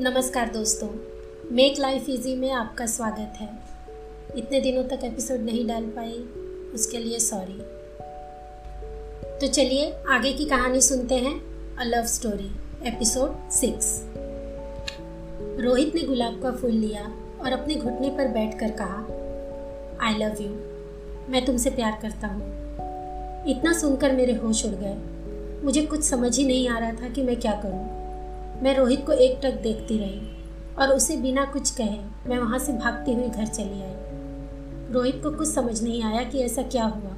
[0.00, 0.88] नमस्कार दोस्तों,
[1.54, 3.48] make life easy में आपका स्वागत है।
[4.36, 6.12] इतने दिनों तक एपिसोड नहीं डाल पाई
[6.74, 7.58] उसके लिए सॉरी।
[9.40, 11.34] तो चलिए, आगे की कहानी सुनते हैं
[11.76, 12.50] a love story
[12.88, 14.04] episode six.
[15.60, 17.12] Rohit ने गुलाब का फूल लिया
[17.44, 19.04] और अपने घुटने पर बैठकर कहा
[20.06, 20.50] आई लव यू
[21.32, 22.46] मैं तुमसे प्यार करता हूँ।
[23.50, 24.96] इतना सुनकर मेरे होश उड़ गए।
[25.64, 27.97] मुझे कुछ समझ ही नहीं आ रहा था कि मैं क्या करूँ।
[28.62, 30.44] मैं रोहित को एक टक देखती रही
[30.78, 33.94] और उसे बिना कुछ कहे मैं वहाँ से भागती हुई घर चली आई।
[34.92, 37.10] रोहित को कुछ समझ नहीं आया कि ऐसा क्या हुआ।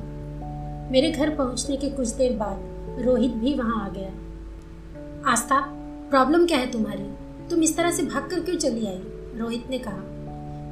[0.90, 2.58] मेरे घर पहुँचने के कुछ देर बाद
[3.02, 4.10] रोहित भी वहाँ आ गया।
[5.30, 5.60] आस्था,
[6.10, 7.04] प्रॉब्लम क्या है तुम्हारी?
[7.48, 9.02] तुम इस तरह से भाग कर क्यों चली आई?
[9.36, 10.00] रोहित ने कहा,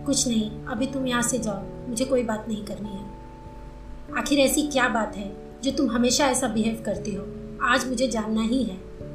[0.07, 3.11] कुछ नहीं, अभी तुम यहाँ से जाओ, मुझे कोई बात नहीं करनी है।
[4.19, 7.27] आखिर ऐसी क्या बात है जो तुम हमेशा ऐसा बिहेव करती हो?
[7.63, 9.08] आज मुझे जानना ही है।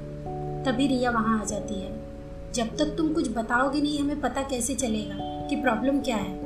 [0.65, 2.13] तभी रिया वहाँ आ जाती है।
[2.53, 6.39] जब तक तुम कुछ बताओगे नहीं, हमें पता कैसे चलेगा कि प्रॉब्लम क्या है।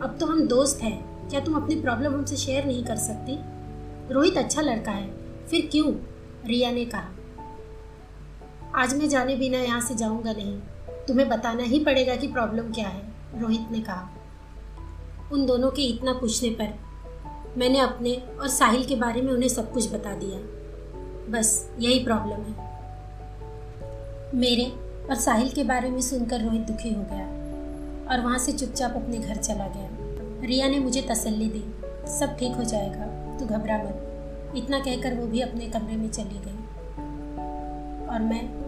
[0.00, 3.38] अब तो हम दोस्त हैं। क्या तुम अपनी प्रॉब्लम हमसे शेयर नहीं कर सकती?
[4.14, 5.10] रोहित अच्छा लड़का है।
[5.46, 5.92] फिर क्यों?
[6.46, 7.08] रिया ने कहा।
[8.74, 10.58] आज मैं जाने बिना यहाँ से जाऊँगा नहीं।
[11.08, 13.02] तुम्हें बताना ही पड़ेगा कि प्रॉब्लम क्या है,
[13.40, 14.08] रोहित ने कहा।
[15.32, 16.78] उन दोनों के इतना पूछने पर
[17.56, 20.38] मैंने अपने और साहिल के बारे में उन्हें सब कुछ बता दिया।
[21.32, 22.65] बस यही प्रॉब्लम है।
[24.34, 24.64] मेरे
[25.08, 27.26] और साहिल के बारे में सुनकर रोहित दुखी हो गया
[28.10, 29.88] और वहाँ से चुपचाप अपने घर चला गया।
[30.46, 31.64] रिया ने मुझे तसल्ली दी।
[32.18, 33.04] सब ठीक हो जाएगा,
[33.38, 34.02] तू घबरा मत।
[34.56, 36.58] इतना कहकर वो भी अपने कमरे में चली गई।
[38.06, 38.66] और मैं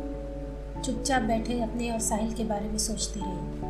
[0.83, 3.61] चुपचाप बैठे अपने और साहिल के बारे में सोचती रही।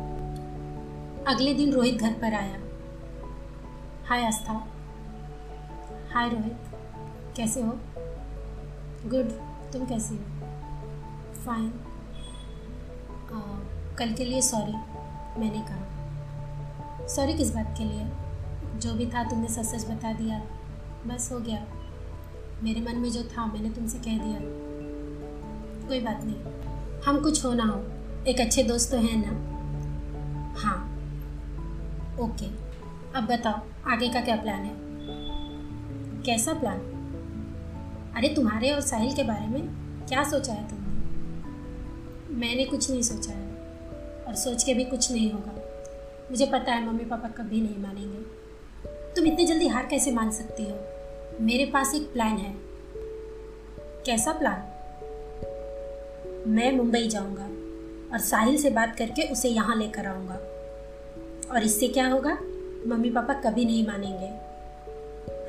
[1.33, 2.59] अगले दिन रोहित घर पर आया।
[4.05, 4.67] हाय आस्था।
[6.13, 6.57] हाय रोहित,
[7.35, 7.77] कैसे हो?
[9.05, 9.29] गुड,
[9.73, 10.38] तुम कैसी हो?
[11.45, 11.73] फाइन
[13.99, 14.73] कल के लिए सॉरी
[15.39, 18.09] मैंने कहा। सॉरी किस बात के लिए?
[18.79, 20.41] जो भी था तुमने सच सच बता दिया।
[21.07, 21.65] बस हो गया।
[22.63, 24.39] मेरे मन में जो था, मैंने तुमसे कह दिया।
[25.87, 26.35] कोई बात नहीं।
[27.01, 27.83] हम कुछ हो ना हो।
[28.23, 29.49] एक अच्छे दोस्त तो हैं ना?
[30.59, 30.95] हाँ।
[32.19, 32.45] ओके
[33.15, 34.75] अब बताओ, आगे का क्या प्लान है?
[36.21, 36.95] कैसा प्लान
[38.15, 39.61] अरे तुम्हारे और साहिल के बारे में
[40.07, 40.78] क्या सोचा है तुमने?
[42.29, 43.47] मैंने कुछ नहीं सोचा है
[44.27, 45.55] और सोच के भी कुछ नहीं होगा।
[46.31, 48.17] मुझे पता है मम्मी पापा कभी नहीं मानेंगे।
[49.15, 50.79] तुम इतनी जल्दी हार कैसे मान सकती हो?
[51.41, 52.55] मेरे पास एक प्लान है।
[54.05, 54.75] कैसा प्लान
[56.47, 57.43] मैं मुंबई जाऊँगा
[58.13, 60.35] और साहिल से बात करके उसे यहाँ लेकर आऊँगा।
[61.51, 62.33] और इससे क्या होगा?
[62.87, 64.29] मम्मी पापा कभी नहीं मानेंगे।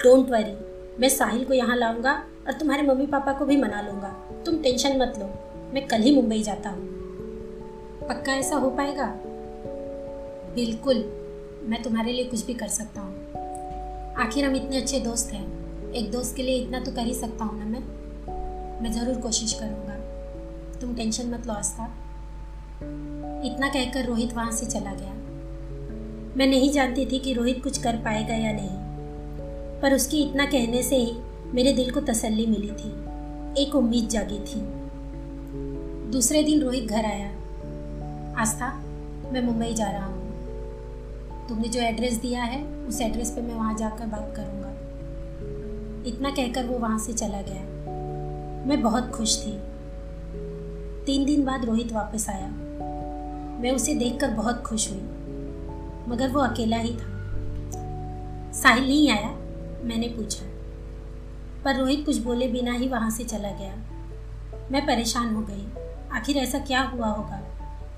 [0.02, 0.56] डोंट वरी
[1.00, 5.02] मैं साहिल को यहाँ लाऊँगा और तुम्हारे मम्मी पापा को भी मना लूँगा। तुम टेंशन
[5.02, 6.80] मत लो। मैं कल ही मुंबई जाता हूँ।
[8.08, 9.14] पक्का ऐसा हो पाएगा?
[10.54, 10.96] बिल्कुल,
[11.62, 13.32] मैं तुम्हारे लिए कुछ भी कर सकता हूँ।
[14.14, 15.60] आखिर हम इतने अच्छे दोस्त हैं।
[15.92, 17.80] एक दोस्त के लिए इतना तो कर ही सकता हूँ ना मैं?
[18.82, 19.94] मैं ज़रूर कोशिश करूँगा।
[20.80, 21.84] तुम टेंशन मत लो आस्था।
[23.44, 25.12] इतना कहकर रोहित वहाँ से चला गया।
[26.36, 28.76] मैं नहीं जानती थी कि रोहित कुछ कर पाएगा या नहीं।
[29.80, 31.12] पर उसके इतना कहने से ही
[31.54, 33.10] मेरे दिल को तसल्ली मिली थी।
[33.62, 34.79] एक उम्मीद जागी थी।
[36.10, 37.28] दूसरे दिन रोहित घर आया।
[38.40, 38.82] आस्था,
[39.32, 40.20] मैं मुंबई जा रहा हूँ।
[41.48, 44.68] तुमने जो एड्रेस दिया है, उस एड्रेस पे मैं वहाँ जाकर बात करूँगा।
[46.08, 47.62] इतना कहकर वो वहाँ से चला गया।
[48.66, 49.52] मैं बहुत खुश थी।
[51.06, 52.48] तीन दिन बाद रोहित वापस आया।
[53.60, 55.02] मैं उसे देखकर बहुत खुश हुई,
[56.08, 57.32] मगर वो अकेला ही था।
[58.52, 59.28] साहिल नहीं आया,
[59.84, 60.46] मैंने पूछा।
[61.64, 63.76] पर रोहित कुछ बोले बिना ही वहाँ से चला गया।
[64.72, 65.79] मैं परेशान हो गई।
[66.12, 67.42] आखिर ऐसा क्या हुआ होगा?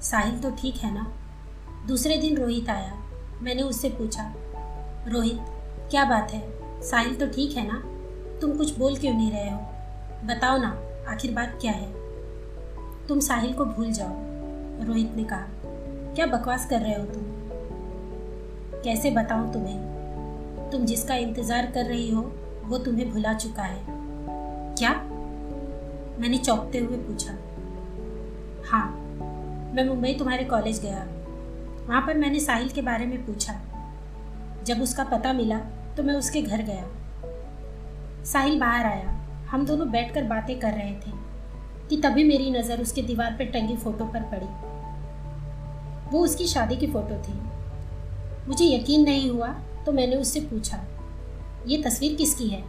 [0.01, 1.13] साहिल तो ठीक है ना?
[1.87, 3.03] दूसरे दिन रोहित आया।
[3.43, 4.35] मैंने उससे पूछा,
[5.09, 5.41] रोहित,
[5.91, 6.43] क्या बात है?
[6.83, 7.83] साहिल तो ठीक है ना?
[8.41, 9.59] तुम कुछ बोल क्यों नहीं रहे हो?
[10.25, 11.93] बताओ ना, आखिर बात क्या है?
[13.07, 14.15] तुम साहिल को भूल जाओ,
[14.87, 15.47] रोहित ने कहा।
[16.15, 17.23] क्या बकवास कर रहे हो तुम?
[18.83, 19.93] कैसे बताऊँ तुम्हें?
[20.73, 22.33] तुम जिसका इंतज़ार कर रही हो,
[22.65, 23.85] वो तुम्हें भुला चुका है।
[24.75, 24.91] क्या?
[26.19, 27.33] मैंने चौंकते हुए पूछा।
[28.73, 28.87] हाँ
[29.75, 30.99] मैं मुंबई तुम्हारे कॉलेज गया।
[31.89, 33.55] वहाँ पर मैंने साहिल के बारे में पूछा।
[34.67, 35.59] जब उसका पता मिला
[35.97, 36.85] तो मैं उसके घर गया।
[38.25, 39.11] साहिल बाहर आया।
[39.51, 41.11] हम दोनों बैठकर बातें कर रहे थे
[41.89, 44.47] कि तभी मेरी नज़र उसके दीवार पर टंगी फ़ोटो पर पड़ी।
[46.13, 47.35] वो उसकी शादी की फ़ोटो थी।
[48.49, 49.49] मुझे यकीन नहीं हुआ
[49.87, 50.79] तो मैंने उससे पूछा,
[51.67, 52.63] ये तस्वीर किसकी है?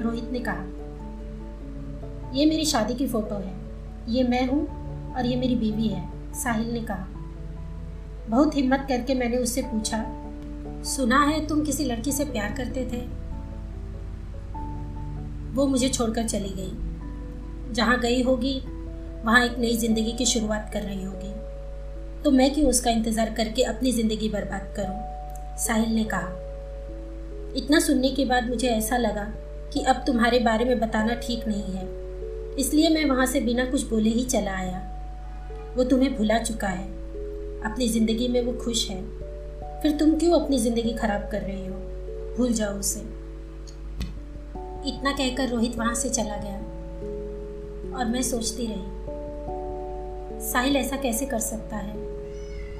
[0.00, 0.62] रोहित ने कहा,
[2.34, 3.60] ये मेरी शादी की फ़ोटो है।
[4.08, 4.60] ये मैं हूँ
[5.16, 7.06] और ये मेरी बीवी है, साहिल ने कहा।
[8.28, 10.04] बहुत हिम्मत करके मैंने उससे पूछा,
[10.84, 13.00] सुना है तुम किसी लड़की से प्यार करते थे?
[15.54, 18.62] वो मुझे छोड़कर चली गई। जहाँ गई होगी,
[19.24, 21.32] वहाँ एक नई ज़िंदगी की शुरुआत कर रही होगी।
[22.24, 25.56] तो मैं क्यों उसका इंतज़ार करके अपनी ज़िंदगी बर्बाद करूँ?
[25.58, 26.28] साहिल ने कहा।
[27.56, 29.24] इतना सुनने के बाद मुझे ऐसा लगा
[29.72, 31.86] कि अब तुम्हारे बारे में बताना ठीक नहीं है।
[32.56, 34.91] इसलिए मैं वहाँ से बिना कुछ बोले ही चला आया।
[35.76, 36.88] वो तुम्हें भुला चुका है।
[37.62, 39.02] अपनी ज़िंदगी में वो खुश है।
[39.80, 41.74] फिर तुम क्यों अपनी ज़िंदगी खराब कर रही हो?
[42.36, 43.00] भूल जाओ उसे।
[44.88, 46.58] इतना कहकर रोहित वहाँ से चला गया।
[47.98, 48.82] और मैं सोचती रही,
[50.50, 51.96] साहिल ऐसा कैसे कर सकता है?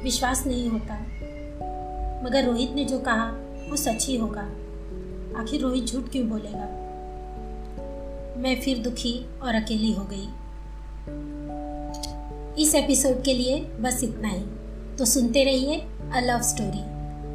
[0.04, 0.94] विश्वास नहीं होता।
[2.24, 3.26] मगर रोहित ने जो कहा,
[3.70, 4.50] वो सच ही होगा।
[5.36, 6.78] आखिर रोहित झूठ क्यों बोलेगा?
[8.38, 10.28] मैं फिर दुखी और अकेली हो गई।
[12.58, 14.44] इस एपिसोड के लिए बस इतना ही।
[14.96, 15.76] तो सुनते रहिए
[16.12, 16.84] अ लव स्टोरी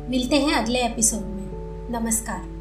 [0.09, 1.47] मिलते हैं अगले एपिसोड में।
[1.91, 2.56] नमस्कार।